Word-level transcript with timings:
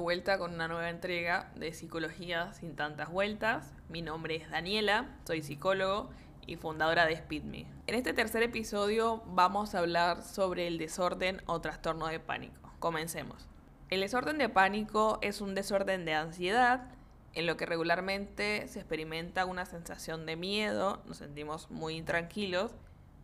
vuelta 0.00 0.38
con 0.38 0.54
una 0.54 0.66
nueva 0.66 0.88
entrega 0.88 1.50
de 1.54 1.72
Psicología 1.72 2.52
sin 2.54 2.74
tantas 2.74 3.10
vueltas. 3.10 3.72
Mi 3.88 4.02
nombre 4.02 4.36
es 4.36 4.50
Daniela, 4.50 5.08
soy 5.26 5.42
psicólogo 5.42 6.10
y 6.46 6.56
fundadora 6.56 7.06
de 7.06 7.16
SpeedMe. 7.16 7.66
En 7.86 7.94
este 7.94 8.12
tercer 8.12 8.42
episodio 8.42 9.22
vamos 9.26 9.74
a 9.74 9.80
hablar 9.80 10.22
sobre 10.22 10.66
el 10.66 10.78
desorden 10.78 11.42
o 11.46 11.60
trastorno 11.60 12.06
de 12.06 12.18
pánico. 12.18 12.72
Comencemos. 12.78 13.46
El 13.90 14.00
desorden 14.00 14.38
de 14.38 14.48
pánico 14.48 15.18
es 15.20 15.40
un 15.40 15.54
desorden 15.54 16.04
de 16.04 16.14
ansiedad 16.14 16.88
en 17.34 17.46
lo 17.46 17.56
que 17.56 17.66
regularmente 17.66 18.66
se 18.68 18.80
experimenta 18.80 19.44
una 19.44 19.66
sensación 19.66 20.26
de 20.26 20.36
miedo, 20.36 21.02
nos 21.06 21.18
sentimos 21.18 21.70
muy 21.70 21.96
intranquilos, 21.96 22.72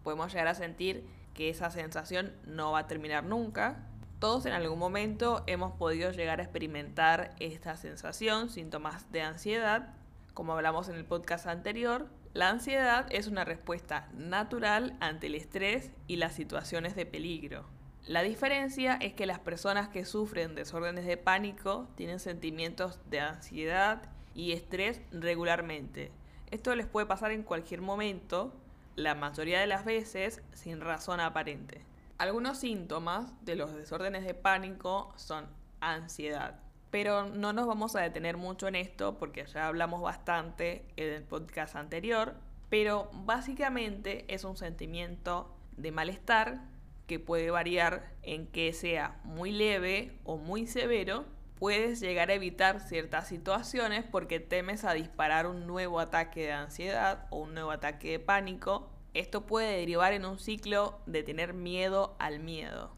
podemos 0.05 0.31
llegar 0.33 0.49
a 0.49 0.55
sentir 0.55 1.05
que 1.35 1.51
esa 1.51 1.71
sensación 1.71 2.33
no 2.45 2.73
va 2.73 2.81
a 2.81 2.87
terminar 2.87 3.25
nunca. 3.25 3.89
Todos 4.27 4.47
en 4.47 4.55
algún 4.55 4.81
momento 4.81 5.45
hemos 5.47 5.71
podido 5.77 6.11
llegar 6.11 6.41
a 6.41 6.43
experimentar 6.43 7.37
esta 7.39 7.77
sensación, 7.77 8.51
síntomas 8.51 9.13
de 9.13 9.23
ansiedad. 9.23 9.95
Como 10.35 10.53
hablamos 10.53 10.89
en 10.89 10.97
el 10.97 11.05
podcast 11.05 11.47
anterior, 11.47 12.09
la 12.35 12.49
ansiedad 12.49 13.07
es 13.11 13.29
una 13.29 13.45
respuesta 13.45 14.09
natural 14.17 14.97
ante 14.99 15.29
el 15.29 15.37
estrés 15.37 15.93
y 16.09 16.17
las 16.17 16.35
situaciones 16.35 16.97
de 16.97 17.07
peligro. 17.07 17.67
La 18.05 18.23
diferencia 18.23 18.97
es 18.97 19.15
que 19.15 19.27
las 19.27 19.39
personas 19.39 19.91
que 19.91 20.05
sufren 20.05 20.57
desórdenes 20.57 21.07
de 21.07 21.19
pánico 21.19 21.87
tienen 21.95 22.19
sentimientos 22.19 22.99
de 23.09 23.21
ansiedad 23.21 24.03
y 24.35 24.51
estrés 24.51 25.03
regularmente. 25.13 26.11
Esto 26.51 26.75
les 26.75 26.89
puede 26.89 27.07
pasar 27.07 27.31
en 27.31 27.45
cualquier 27.45 27.81
momento, 27.81 28.53
la 28.97 29.15
mayoría 29.15 29.61
de 29.61 29.69
las 29.69 29.85
veces 29.85 30.43
sin 30.53 30.81
razón 30.81 31.21
aparente. 31.21 31.85
Algunos 32.19 32.57
síntomas 32.57 33.31
de 33.45 33.57
los 33.57 33.75
desórdenes 33.75 34.25
de 34.25 34.33
pánico 34.33 35.13
son 35.17 35.47
ansiedad, 35.81 36.59
pero 36.91 37.27
no 37.27 37.53
nos 37.53 37.67
vamos 37.67 37.95
a 37.95 38.01
detener 38.01 38.39
mucho 38.39 38.69
en 38.69 38.75
esto 38.75 39.19
porque 39.19 39.45
ya 39.45 39.67
hablamos 39.67 40.01
bastante 40.01 40.87
en 40.97 41.13
el 41.13 41.25
podcast 41.25 41.77
anterior, 41.77 42.35
pero 42.71 43.11
básicamente 43.13 44.25
es 44.29 44.45
un 44.45 44.57
sentimiento 44.57 45.55
de 45.77 45.93
malestar 45.93 46.63
que 47.07 47.21
puede 47.21 47.51
variar 47.51 48.15
en 48.23 48.47
que 48.47 48.73
sea 48.73 49.21
muy 49.25 49.53
leve 49.53 50.19
o 50.25 50.39
muy 50.39 50.67
severo. 50.67 51.27
Puedes 51.59 52.01
llegar 52.01 52.31
a 52.31 52.35
evitar 52.35 52.81
ciertas 52.81 53.29
situaciones 53.29 54.07
porque 54.11 54.41
temes 54.41 54.85
a 54.85 54.95
disparar 54.95 55.47
un 55.47 55.67
nuevo 55.67 56.01
ataque 56.01 56.47
de 56.47 56.53
ansiedad 56.53 57.27
o 57.29 57.41
un 57.41 57.53
nuevo 57.53 57.73
ataque 57.73 58.13
de 58.13 58.21
pánico 58.21 58.89
esto 59.21 59.47
puede 59.47 59.79
derivar 59.79 60.13
en 60.13 60.25
un 60.25 60.39
ciclo 60.39 60.99
de 61.07 61.23
tener 61.23 61.55
miedo 61.55 62.15
al 62.19 62.41
miedo. 62.41 62.91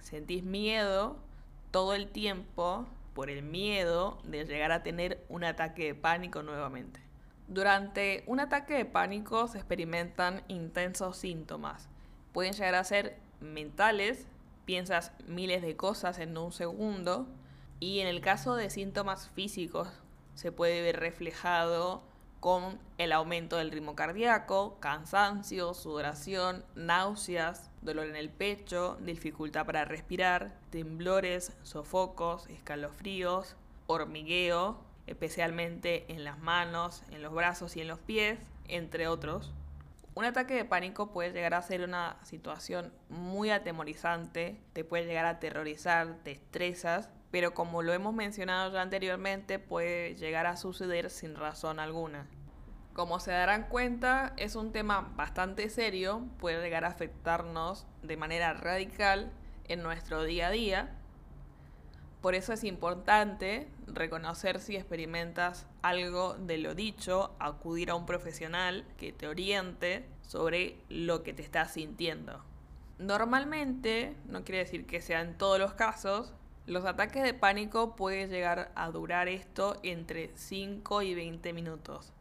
Sentís 0.00 0.42
miedo 0.42 1.16
todo 1.70 1.94
el 1.94 2.08
tiempo 2.08 2.86
por 3.14 3.30
el 3.30 3.42
miedo 3.42 4.18
de 4.24 4.44
llegar 4.44 4.72
a 4.72 4.82
tener 4.82 5.24
un 5.28 5.44
ataque 5.44 5.84
de 5.86 5.94
pánico 5.94 6.42
nuevamente. 6.42 7.00
Durante 7.48 8.22
un 8.26 8.40
ataque 8.40 8.74
de 8.74 8.84
pánico 8.84 9.48
se 9.48 9.58
experimentan 9.58 10.42
intensos 10.48 11.16
síntomas. 11.16 11.88
Pueden 12.32 12.52
llegar 12.52 12.74
a 12.74 12.84
ser 12.84 13.18
mentales, 13.40 14.26
piensas 14.64 15.12
miles 15.26 15.62
de 15.62 15.76
cosas 15.76 16.18
en 16.18 16.36
un 16.36 16.52
segundo, 16.52 17.26
y 17.80 18.00
en 18.00 18.06
el 18.06 18.20
caso 18.20 18.54
de 18.54 18.70
síntomas 18.70 19.28
físicos 19.30 19.88
se 20.34 20.52
puede 20.52 20.82
ver 20.82 21.00
reflejado 21.00 22.02
con 22.42 22.80
el 22.98 23.12
aumento 23.12 23.56
del 23.56 23.70
ritmo 23.70 23.94
cardíaco, 23.94 24.76
cansancio, 24.80 25.74
sudoración, 25.74 26.64
náuseas, 26.74 27.70
dolor 27.82 28.08
en 28.08 28.16
el 28.16 28.30
pecho, 28.30 28.98
dificultad 29.00 29.64
para 29.64 29.84
respirar, 29.84 30.52
temblores, 30.70 31.52
sofocos, 31.62 32.48
escalofríos, 32.48 33.54
hormigueo, 33.86 34.76
especialmente 35.06 36.04
en 36.08 36.24
las 36.24 36.40
manos, 36.40 37.04
en 37.12 37.22
los 37.22 37.32
brazos 37.32 37.76
y 37.76 37.80
en 37.80 37.86
los 37.86 38.00
pies, 38.00 38.40
entre 38.66 39.06
otros. 39.06 39.52
Un 40.16 40.24
ataque 40.24 40.54
de 40.54 40.64
pánico 40.64 41.12
puede 41.12 41.30
llegar 41.30 41.54
a 41.54 41.62
ser 41.62 41.82
una 41.82 42.16
situación 42.24 42.92
muy 43.08 43.50
atemorizante, 43.50 44.60
te 44.72 44.82
puede 44.82 45.06
llegar 45.06 45.26
a 45.26 45.30
aterrorizar, 45.30 46.16
te 46.24 46.32
estresas 46.32 47.08
pero 47.32 47.54
como 47.54 47.82
lo 47.82 47.94
hemos 47.94 48.14
mencionado 48.14 48.70
ya 48.70 48.82
anteriormente, 48.82 49.58
puede 49.58 50.14
llegar 50.16 50.46
a 50.46 50.56
suceder 50.56 51.10
sin 51.10 51.34
razón 51.34 51.80
alguna. 51.80 52.26
Como 52.92 53.20
se 53.20 53.30
darán 53.30 53.68
cuenta, 53.70 54.34
es 54.36 54.54
un 54.54 54.70
tema 54.70 55.12
bastante 55.16 55.70
serio, 55.70 56.26
puede 56.38 56.62
llegar 56.62 56.84
a 56.84 56.88
afectarnos 56.88 57.86
de 58.02 58.18
manera 58.18 58.52
radical 58.52 59.32
en 59.68 59.82
nuestro 59.82 60.24
día 60.24 60.48
a 60.48 60.50
día. 60.50 60.90
Por 62.20 62.34
eso 62.34 62.52
es 62.52 62.64
importante 62.64 63.68
reconocer 63.86 64.60
si 64.60 64.76
experimentas 64.76 65.66
algo 65.80 66.34
de 66.34 66.58
lo 66.58 66.74
dicho, 66.74 67.34
acudir 67.38 67.88
a 67.88 67.94
un 67.94 68.04
profesional 68.04 68.84
que 68.98 69.10
te 69.10 69.26
oriente 69.26 70.06
sobre 70.20 70.76
lo 70.90 71.22
que 71.22 71.32
te 71.32 71.42
estás 71.42 71.72
sintiendo. 71.72 72.44
Normalmente, 72.98 74.14
no 74.26 74.44
quiere 74.44 74.58
decir 74.58 74.86
que 74.86 75.00
sea 75.00 75.22
en 75.22 75.38
todos 75.38 75.58
los 75.58 75.72
casos, 75.72 76.34
los 76.66 76.84
ataques 76.84 77.22
de 77.22 77.32
pánico 77.32 77.96
pueden 77.96 78.28
llegar 78.28 78.70
a 78.74 78.90
durar 78.90 79.28
esto 79.28 79.80
entre 79.82 80.30
5 80.36 81.02
y 81.02 81.14
20 81.14 81.52
minutos. 81.54 82.12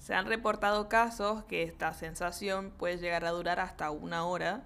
Se 0.00 0.14
han 0.14 0.26
reportado 0.26 0.88
casos 0.88 1.44
que 1.44 1.62
esta 1.62 1.92
sensación 1.92 2.70
puede 2.70 2.96
llegar 2.96 3.26
a 3.26 3.32
durar 3.32 3.60
hasta 3.60 3.90
una 3.90 4.24
hora. 4.24 4.62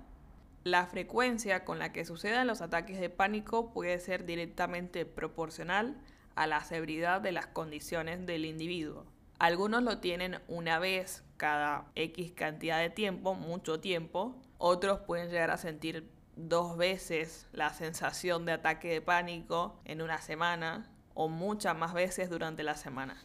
La 0.63 0.87
frecuencia 0.87 1.65
con 1.65 1.81
la 1.81 1.93
que 1.93 2.05
sucedan 2.05 2.47
los 2.47 2.63
ataques 2.63 3.01
de 3.01 3.11
pánico 3.11 3.73
puede 3.73 3.99
ser 3.99 4.27
directamente 4.27 5.05
proporcional 5.05 5.97
a 6.37 6.47
la 6.47 6.63
severidad 6.63 7.21
de 7.21 7.33
las 7.33 7.49
condiciones 7.49 8.25
del 8.27 8.45
individuo. 8.45 9.07
Algunos 9.41 9.83
lo 9.83 9.99
tienen 9.99 10.41
una 10.47 10.79
vez 10.79 11.25
cada 11.37 11.91
X 11.97 12.31
cantidad 12.33 12.79
de 12.79 12.91
tiempo, 12.91 13.35
mucho 13.35 13.81
tiempo. 13.81 14.41
Otros 14.59 15.01
pueden 15.01 15.31
llegar 15.31 15.51
a 15.51 15.57
sentir 15.57 16.09
dos 16.37 16.77
veces 16.77 17.49
la 17.53 17.75
sensación 17.75 18.45
de 18.45 18.53
ataque 18.53 18.89
de 18.89 19.01
pánico 19.01 19.81
en 19.85 20.01
una 20.01 20.19
semana 20.19 20.89
o 21.13 21.29
muchas 21.29 21.77
más 21.77 21.93
veces 21.93 22.31
durante 22.31 22.63
la 22.63 22.77
semana. 22.77 23.21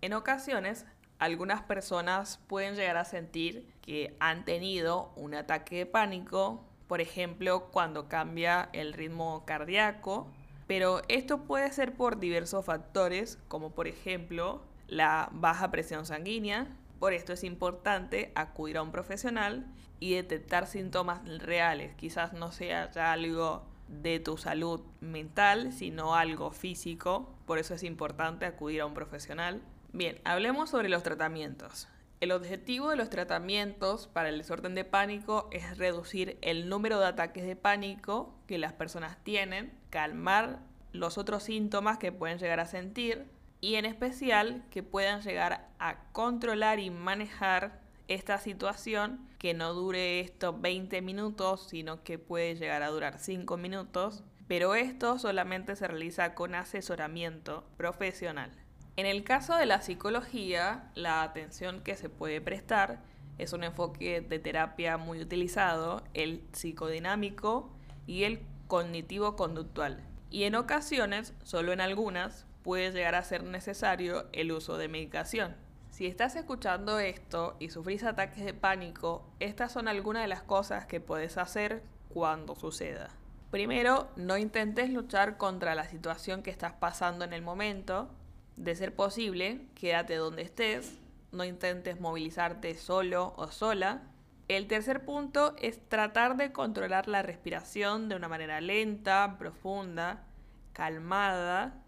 En 0.00 0.14
ocasiones, 0.14 0.86
algunas 1.22 1.62
personas 1.62 2.40
pueden 2.48 2.74
llegar 2.74 2.96
a 2.96 3.04
sentir 3.04 3.72
que 3.80 4.16
han 4.18 4.44
tenido 4.44 5.12
un 5.14 5.34
ataque 5.34 5.76
de 5.76 5.86
pánico, 5.86 6.64
por 6.88 7.00
ejemplo, 7.00 7.70
cuando 7.70 8.08
cambia 8.08 8.70
el 8.72 8.92
ritmo 8.92 9.44
cardíaco, 9.46 10.26
pero 10.66 11.00
esto 11.06 11.44
puede 11.44 11.70
ser 11.72 11.94
por 11.94 12.18
diversos 12.18 12.64
factores, 12.64 13.38
como 13.46 13.70
por 13.70 13.86
ejemplo 13.86 14.62
la 14.88 15.28
baja 15.30 15.70
presión 15.70 16.06
sanguínea, 16.06 16.66
por 16.98 17.12
esto 17.12 17.32
es 17.32 17.44
importante 17.44 18.32
acudir 18.34 18.78
a 18.78 18.82
un 18.82 18.90
profesional 18.90 19.64
y 20.00 20.14
detectar 20.14 20.66
síntomas 20.66 21.20
reales. 21.38 21.94
Quizás 21.94 22.32
no 22.32 22.50
sea 22.50 22.90
ya 22.90 23.12
algo 23.12 23.62
de 23.86 24.18
tu 24.18 24.38
salud 24.38 24.80
mental, 25.00 25.72
sino 25.72 26.16
algo 26.16 26.50
físico. 26.50 27.32
Por 27.46 27.58
eso 27.58 27.74
es 27.74 27.84
importante 27.84 28.44
acudir 28.44 28.80
a 28.80 28.86
un 28.86 28.94
profesional. 28.94 29.62
Bien, 29.94 30.18
hablemos 30.24 30.70
sobre 30.70 30.88
los 30.88 31.02
tratamientos. 31.02 31.86
El 32.20 32.32
objetivo 32.32 32.88
de 32.88 32.96
los 32.96 33.10
tratamientos 33.10 34.06
para 34.06 34.30
el 34.30 34.38
desorden 34.38 34.74
de 34.74 34.86
pánico 34.86 35.50
es 35.52 35.76
reducir 35.76 36.38
el 36.40 36.70
número 36.70 36.98
de 36.98 37.08
ataques 37.08 37.44
de 37.44 37.56
pánico 37.56 38.34
que 38.46 38.56
las 38.56 38.72
personas 38.72 39.22
tienen, 39.22 39.78
calmar 39.90 40.60
los 40.92 41.18
otros 41.18 41.42
síntomas 41.42 41.98
que 41.98 42.10
pueden 42.10 42.38
llegar 42.38 42.58
a 42.58 42.64
sentir, 42.64 43.26
y 43.60 43.74
en 43.74 43.84
especial 43.84 44.64
que 44.70 44.82
puedan 44.82 45.20
llegar 45.20 45.68
a 45.78 46.10
controlar 46.12 46.78
y 46.78 46.88
manejar 46.88 47.82
esta 48.08 48.38
situación 48.38 49.28
que 49.38 49.52
no 49.52 49.74
dure 49.74 50.20
estos 50.20 50.58
20 50.58 51.02
minutos, 51.02 51.68
sino 51.68 52.02
que 52.02 52.18
puede 52.18 52.54
llegar 52.54 52.82
a 52.82 52.88
durar 52.88 53.18
5 53.18 53.58
minutos, 53.58 54.24
pero 54.48 54.74
esto 54.74 55.18
solamente 55.18 55.76
se 55.76 55.86
realiza 55.86 56.34
con 56.34 56.54
asesoramiento 56.54 57.64
profesional. 57.76 58.61
En 58.96 59.06
el 59.06 59.24
caso 59.24 59.56
de 59.56 59.66
la 59.66 59.80
psicología, 59.80 60.90
la 60.94 61.22
atención 61.22 61.80
que 61.80 61.96
se 61.96 62.10
puede 62.10 62.40
prestar 62.40 63.00
es 63.38 63.52
un 63.54 63.64
enfoque 63.64 64.20
de 64.20 64.38
terapia 64.38 64.98
muy 64.98 65.20
utilizado, 65.20 66.02
el 66.12 66.44
psicodinámico 66.52 67.70
y 68.06 68.24
el 68.24 68.40
cognitivo-conductual. 68.68 70.02
Y 70.30 70.44
en 70.44 70.54
ocasiones, 70.54 71.32
solo 71.42 71.72
en 71.72 71.80
algunas, 71.80 72.46
puede 72.62 72.92
llegar 72.92 73.14
a 73.14 73.22
ser 73.22 73.44
necesario 73.44 74.26
el 74.32 74.52
uso 74.52 74.76
de 74.76 74.88
medicación. 74.88 75.56
Si 75.90 76.06
estás 76.06 76.36
escuchando 76.36 76.98
esto 76.98 77.56
y 77.58 77.70
sufrís 77.70 78.04
ataques 78.04 78.44
de 78.44 78.54
pánico, 78.54 79.26
estas 79.40 79.72
son 79.72 79.88
algunas 79.88 80.22
de 80.22 80.28
las 80.28 80.42
cosas 80.42 80.86
que 80.86 81.00
puedes 81.00 81.36
hacer 81.38 81.82
cuando 82.08 82.54
suceda. 82.56 83.10
Primero, 83.50 84.08
no 84.16 84.38
intentes 84.38 84.88
luchar 84.88 85.36
contra 85.36 85.74
la 85.74 85.84
situación 85.84 86.42
que 86.42 86.50
estás 86.50 86.72
pasando 86.72 87.24
en 87.24 87.34
el 87.34 87.42
momento. 87.42 88.08
De 88.56 88.74
ser 88.74 88.94
posible, 88.94 89.66
quédate 89.74 90.16
donde 90.16 90.42
estés. 90.42 90.98
No 91.32 91.44
intentes 91.44 92.00
movilizarte 92.00 92.74
solo 92.74 93.34
o 93.36 93.48
sola. 93.48 94.02
El 94.48 94.66
tercer 94.66 95.04
punto 95.04 95.54
es 95.58 95.80
tratar 95.88 96.36
de 96.36 96.52
controlar 96.52 97.08
la 97.08 97.22
respiración 97.22 98.08
de 98.08 98.16
una 98.16 98.28
manera 98.28 98.60
lenta, 98.60 99.36
profunda, 99.38 100.26
calmada 100.72 101.82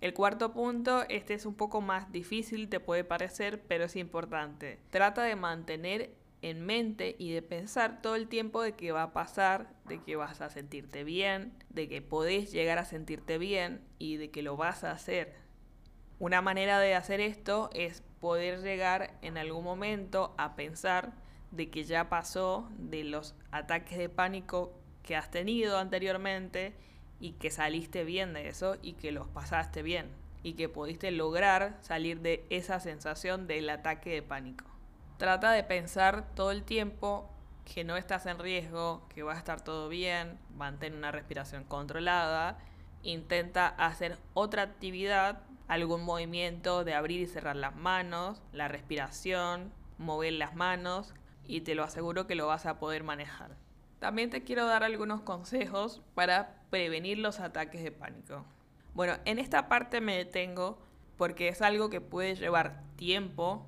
El 0.00 0.14
cuarto 0.14 0.54
punto, 0.54 1.04
este 1.10 1.34
es 1.34 1.44
un 1.44 1.54
poco 1.54 1.82
más 1.82 2.10
difícil, 2.10 2.70
te 2.70 2.80
puede 2.80 3.04
parecer, 3.04 3.62
pero 3.68 3.84
es 3.84 3.96
importante. 3.96 4.78
Trata 4.88 5.22
de 5.22 5.36
mantener 5.36 6.14
en 6.40 6.64
mente 6.64 7.16
y 7.18 7.32
de 7.32 7.42
pensar 7.42 8.00
todo 8.00 8.14
el 8.14 8.26
tiempo 8.28 8.62
de 8.62 8.72
que 8.72 8.92
va 8.92 9.02
a 9.02 9.12
pasar, 9.12 9.74
de 9.84 10.02
que 10.02 10.16
vas 10.16 10.40
a 10.40 10.48
sentirte 10.48 11.04
bien, 11.04 11.52
de 11.68 11.86
que 11.86 12.00
podés 12.00 12.50
llegar 12.50 12.78
a 12.78 12.86
sentirte 12.86 13.36
bien 13.36 13.82
y 13.98 14.16
de 14.16 14.30
que 14.30 14.40
lo 14.40 14.56
vas 14.56 14.84
a 14.84 14.92
hacer. 14.92 15.34
Una 16.20 16.42
manera 16.42 16.78
de 16.78 16.94
hacer 16.94 17.18
esto 17.22 17.70
es 17.72 18.02
poder 18.20 18.60
llegar 18.60 19.14
en 19.22 19.38
algún 19.38 19.64
momento 19.64 20.34
a 20.36 20.54
pensar 20.54 21.12
de 21.50 21.70
que 21.70 21.84
ya 21.84 22.10
pasó 22.10 22.68
de 22.76 23.04
los 23.04 23.34
ataques 23.52 23.96
de 23.96 24.10
pánico 24.10 24.70
que 25.02 25.16
has 25.16 25.30
tenido 25.30 25.78
anteriormente 25.78 26.74
y 27.20 27.32
que 27.32 27.50
saliste 27.50 28.04
bien 28.04 28.34
de 28.34 28.48
eso 28.48 28.76
y 28.82 28.92
que 28.92 29.12
los 29.12 29.28
pasaste 29.28 29.82
bien 29.82 30.10
y 30.42 30.52
que 30.52 30.68
pudiste 30.68 31.10
lograr 31.10 31.78
salir 31.80 32.20
de 32.20 32.44
esa 32.50 32.80
sensación 32.80 33.46
del 33.46 33.70
ataque 33.70 34.10
de 34.10 34.22
pánico. 34.22 34.66
Trata 35.16 35.52
de 35.52 35.64
pensar 35.64 36.34
todo 36.34 36.50
el 36.50 36.64
tiempo 36.64 37.30
que 37.64 37.82
no 37.82 37.96
estás 37.96 38.26
en 38.26 38.38
riesgo, 38.38 39.08
que 39.08 39.22
va 39.22 39.32
a 39.32 39.38
estar 39.38 39.62
todo 39.62 39.88
bien, 39.88 40.38
mantén 40.54 40.94
una 40.94 41.12
respiración 41.12 41.64
controlada, 41.64 42.58
intenta 43.02 43.68
hacer 43.68 44.18
otra 44.34 44.62
actividad, 44.62 45.40
algún 45.70 46.02
movimiento 46.02 46.82
de 46.82 46.94
abrir 46.94 47.20
y 47.20 47.26
cerrar 47.28 47.54
las 47.54 47.76
manos, 47.76 48.42
la 48.52 48.66
respiración, 48.66 49.72
mover 49.98 50.32
las 50.32 50.56
manos 50.56 51.14
y 51.44 51.60
te 51.60 51.76
lo 51.76 51.84
aseguro 51.84 52.26
que 52.26 52.34
lo 52.34 52.48
vas 52.48 52.66
a 52.66 52.80
poder 52.80 53.04
manejar. 53.04 53.56
También 54.00 54.30
te 54.30 54.42
quiero 54.42 54.66
dar 54.66 54.82
algunos 54.82 55.20
consejos 55.20 56.02
para 56.14 56.64
prevenir 56.70 57.18
los 57.18 57.38
ataques 57.38 57.84
de 57.84 57.92
pánico. 57.92 58.44
Bueno, 58.94 59.14
en 59.24 59.38
esta 59.38 59.68
parte 59.68 60.00
me 60.00 60.16
detengo 60.16 60.82
porque 61.16 61.46
es 61.46 61.62
algo 61.62 61.88
que 61.88 62.00
puede 62.00 62.34
llevar 62.34 62.82
tiempo 62.96 63.64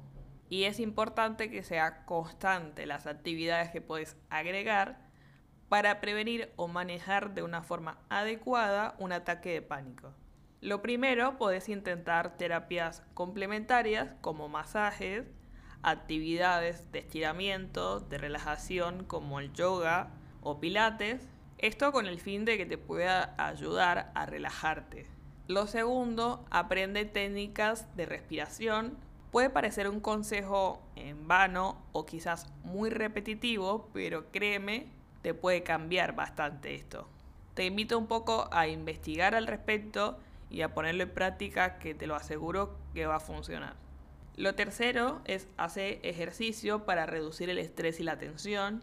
y 0.49 0.65
es 0.65 0.81
importante 0.81 1.53
que 1.53 1.63
sea 1.63 2.05
constante 2.05 2.85
las 2.85 3.07
actividades 3.07 3.71
que 3.71 3.81
puedes 3.81 4.17
agregar 4.29 4.99
para 5.69 6.01
prevenir 6.01 6.53
o 6.57 6.67
manejar 6.67 7.33
de 7.33 7.45
una 7.45 7.63
forma 7.63 7.99
adecuada 8.09 8.97
un 8.99 9.13
ataque 9.13 9.51
de 9.51 9.63
pánico. 9.63 10.13
Lo 10.63 10.81
primero, 10.81 11.39
puedes 11.39 11.69
intentar 11.69 12.37
terapias 12.37 13.03
complementarias 13.15 14.15
como 14.21 14.49
masajes, 14.49 15.27
actividades 15.83 16.93
de 16.93 17.01
estiramiento, 17.01 17.99
de 17.99 18.17
relajación 18.17 19.03
como 19.03 19.41
el 19.41 19.53
yoga, 19.55 20.11
o 20.41 20.61
pilates. 20.61 21.27
Esto 21.59 21.91
con 21.91 22.07
el 22.07 22.21
fin 22.21 22.45
de 22.45 22.59
que 22.59 22.65
te 22.65 22.79
pueda 22.79 23.35
ayudar 23.39 24.13
a 24.15 24.25
relajarte. 24.25 25.07
Lo 25.49 25.67
segundo, 25.67 26.45
aprende 26.49 27.07
técnicas 27.07 27.97
de 27.97 28.07
respiración. 28.07 28.97
Puede 29.33 29.51
parecer 29.51 29.89
un 29.89 29.99
consejo 29.99 30.81
en 30.95 31.27
vano 31.27 31.77
o 31.91 32.07
quizás 32.07 32.47
muy 32.63 32.89
repetitivo, 32.89 33.91
pero 33.93 34.31
créeme, 34.31 34.87
te 35.23 35.35
puede 35.35 35.65
cambiar 35.65 36.15
bastante 36.15 36.77
esto. 36.77 37.09
Te 37.55 37.67
invito 37.67 37.99
un 37.99 38.07
poco 38.07 38.49
a 38.53 38.69
investigar 38.69 39.35
al 39.35 39.49
respecto 39.49 40.21
y 40.53 40.63
a 40.63 40.75
ponerlo 40.75 41.03
en 41.03 41.11
práctica 41.11 41.79
que 41.79 41.95
te 41.95 42.07
lo 42.07 42.15
aseguro 42.15 42.79
que 42.95 43.07
va 43.07 43.17
a 43.17 43.21
funcionar. 43.21 43.75
Lo 44.37 44.55
tercero 44.55 45.23
es 45.25 45.49
hacer 45.57 45.99
ejercicio 46.03 46.85
para 46.85 47.07
reducir 47.07 47.51
el 47.51 47.59
estrés 47.59 48.01
y 48.01 48.03
la 48.03 48.19
tensión. 48.19 48.83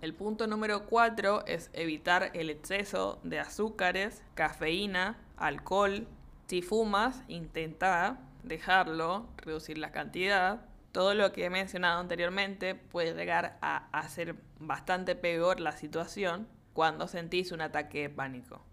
El 0.00 0.14
punto 0.14 0.46
número 0.46 0.86
4 0.86 1.46
es 1.46 1.70
evitar 1.72 2.30
el 2.34 2.50
exceso 2.50 3.18
de 3.24 3.40
azúcares, 3.40 4.22
cafeína, 4.34 5.18
alcohol. 5.36 6.06
Si 6.46 6.62
fumas, 6.62 7.22
intenta 7.26 8.20
dejarlo, 8.44 9.28
reducir 9.38 9.78
la 9.78 9.92
cantidad. 9.92 10.60
Todo 10.92 11.14
lo 11.14 11.32
que 11.32 11.44
he 11.44 11.50
mencionado 11.50 12.00
anteriormente 12.00 12.74
puede 12.74 13.14
llegar 13.14 13.58
a 13.60 13.88
hacer 13.98 14.36
bastante 14.58 15.14
peor 15.16 15.60
la 15.60 15.72
situación 15.72 16.48
cuando 16.72 17.08
sentís 17.08 17.50
un 17.50 17.60
ataque 17.60 18.02
de 18.02 18.10
pánico. 18.10 18.67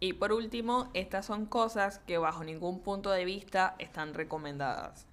Y 0.00 0.14
por 0.14 0.32
último, 0.32 0.90
estas 0.94 1.26
son 1.26 1.46
cosas 1.46 1.98
que 2.00 2.18
bajo 2.18 2.42
ningún 2.42 2.80
punto 2.80 3.10
de 3.10 3.24
vista 3.24 3.76
están 3.78 4.14
recomendadas. 4.14 5.06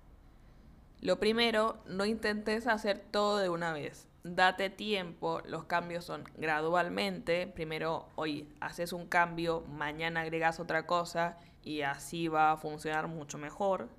Lo 1.01 1.19
primero, 1.19 1.77
no 1.85 2.05
intentes 2.05 2.65
hacer 2.65 3.03
todo 3.11 3.37
de 3.37 3.49
una 3.49 3.73
vez 3.73 4.07
date 4.35 4.69
tiempo, 4.69 5.41
los 5.45 5.65
cambios 5.65 6.05
son 6.05 6.23
gradualmente, 6.37 7.47
primero 7.47 8.07
hoy 8.15 8.47
haces 8.59 8.93
un 8.93 9.07
cambio, 9.07 9.61
mañana 9.69 10.21
agregas 10.21 10.59
otra 10.59 10.85
cosa 10.85 11.37
y 11.63 11.81
así 11.81 12.27
va 12.27 12.51
a 12.51 12.57
funcionar 12.57 13.07
mucho 13.07 13.37
mejor. 13.37 13.89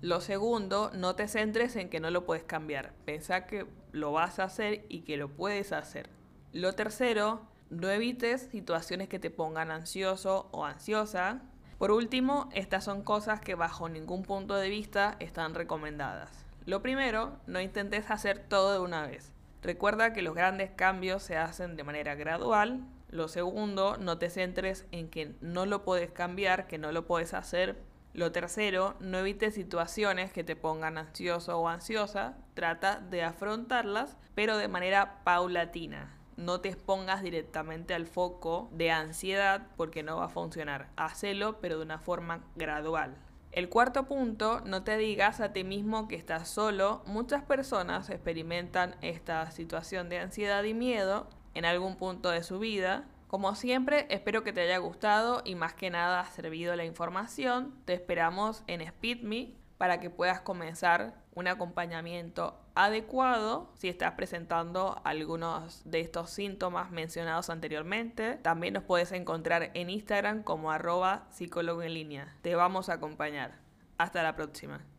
Lo 0.00 0.20
segundo, 0.20 0.90
no 0.94 1.16
te 1.16 1.28
centres 1.28 1.76
en 1.76 1.88
que 1.88 2.00
no 2.00 2.10
lo 2.10 2.24
puedes 2.26 2.44
cambiar, 2.44 2.92
pensá 3.04 3.46
que 3.46 3.66
lo 3.92 4.12
vas 4.12 4.38
a 4.38 4.44
hacer 4.44 4.84
y 4.88 5.00
que 5.00 5.16
lo 5.16 5.28
puedes 5.28 5.72
hacer. 5.72 6.10
Lo 6.52 6.74
tercero, 6.74 7.42
no 7.74 7.90
evites 7.90 8.48
situaciones 8.50 9.08
que 9.08 9.18
te 9.18 9.30
pongan 9.30 9.70
ansioso 9.70 10.48
o 10.52 10.64
ansiosa. 10.64 11.42
Por 11.78 11.90
último, 11.90 12.48
estas 12.52 12.84
son 12.84 13.02
cosas 13.02 13.40
que 13.40 13.54
bajo 13.54 13.88
ningún 13.88 14.22
punto 14.22 14.54
de 14.54 14.68
vista 14.68 15.16
están 15.18 15.54
recomendadas. 15.54 16.44
Lo 16.66 16.80
primero, 16.80 17.38
no 17.46 17.60
intentes 17.60 18.10
hacer 18.10 18.38
todo 18.38 18.72
de 18.72 18.78
una 18.78 19.06
vez. 19.06 19.32
Recuerda 19.62 20.12
que 20.12 20.22
los 20.22 20.34
grandes 20.34 20.70
cambios 20.70 21.22
se 21.22 21.36
hacen 21.36 21.76
de 21.76 21.84
manera 21.84 22.14
gradual. 22.14 22.86
Lo 23.10 23.28
segundo, 23.28 23.96
no 23.96 24.18
te 24.18 24.30
centres 24.30 24.86
en 24.92 25.08
que 25.08 25.34
no 25.40 25.66
lo 25.66 25.84
puedes 25.84 26.10
cambiar, 26.10 26.66
que 26.66 26.78
no 26.78 26.92
lo 26.92 27.06
puedes 27.06 27.34
hacer. 27.34 27.82
Lo 28.12 28.30
tercero, 28.30 28.94
no 29.00 29.18
evites 29.18 29.54
situaciones 29.54 30.32
que 30.32 30.44
te 30.44 30.54
pongan 30.54 30.98
ansioso 30.98 31.58
o 31.58 31.68
ansiosa. 31.68 32.36
Trata 32.54 33.00
de 33.00 33.24
afrontarlas, 33.24 34.16
pero 34.34 34.56
de 34.56 34.68
manera 34.68 35.22
paulatina. 35.24 36.16
No 36.36 36.60
te 36.60 36.68
expongas 36.68 37.22
directamente 37.22 37.94
al 37.94 38.06
foco 38.06 38.68
de 38.72 38.90
ansiedad 38.90 39.68
porque 39.76 40.02
no 40.02 40.16
va 40.16 40.26
a 40.26 40.28
funcionar. 40.28 40.88
Hacelo, 40.96 41.60
pero 41.60 41.78
de 41.78 41.84
una 41.84 41.98
forma 41.98 42.44
gradual. 42.56 43.16
El 43.52 43.68
cuarto 43.68 44.06
punto, 44.06 44.60
no 44.64 44.82
te 44.82 44.96
digas 44.96 45.40
a 45.40 45.52
ti 45.52 45.62
mismo 45.62 46.08
que 46.08 46.16
estás 46.16 46.48
solo. 46.48 47.02
Muchas 47.06 47.44
personas 47.44 48.10
experimentan 48.10 48.96
esta 49.00 49.48
situación 49.52 50.08
de 50.08 50.18
ansiedad 50.18 50.64
y 50.64 50.74
miedo 50.74 51.28
en 51.54 51.64
algún 51.64 51.96
punto 51.96 52.30
de 52.30 52.42
su 52.42 52.58
vida. 52.58 53.04
Como 53.28 53.54
siempre, 53.54 54.06
espero 54.10 54.42
que 54.42 54.52
te 54.52 54.62
haya 54.62 54.78
gustado 54.78 55.42
y 55.44 55.54
más 55.54 55.74
que 55.74 55.90
nada 55.90 56.24
servido 56.24 56.74
la 56.74 56.84
información. 56.84 57.74
Te 57.84 57.94
esperamos 57.94 58.64
en 58.66 58.84
SpeedMe 58.86 59.54
para 59.84 60.00
que 60.00 60.08
puedas 60.08 60.40
comenzar 60.40 61.12
un 61.34 61.46
acompañamiento 61.46 62.58
adecuado 62.74 63.70
si 63.74 63.90
estás 63.90 64.12
presentando 64.12 64.98
algunos 65.04 65.82
de 65.84 66.00
estos 66.00 66.30
síntomas 66.30 66.90
mencionados 66.90 67.50
anteriormente. 67.50 68.38
También 68.40 68.72
nos 68.72 68.84
puedes 68.84 69.12
encontrar 69.12 69.72
en 69.74 69.90
Instagram 69.90 70.42
como 70.42 70.72
arroba 70.72 71.26
psicólogo 71.32 71.82
en 71.82 71.92
línea. 71.92 72.34
Te 72.40 72.54
vamos 72.54 72.88
a 72.88 72.94
acompañar. 72.94 73.58
Hasta 73.98 74.22
la 74.22 74.34
próxima. 74.34 74.86